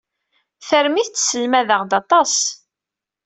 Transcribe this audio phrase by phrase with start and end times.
[0.67, 2.33] Tarmit tesselmad-aɣ-d aṭas.